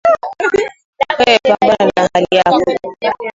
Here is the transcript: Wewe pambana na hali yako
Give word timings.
Wewe 1.19 1.39
pambana 1.39 1.85
na 1.95 2.09
hali 2.13 2.27
yako 2.31 2.61